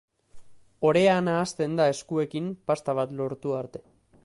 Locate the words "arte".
3.63-3.87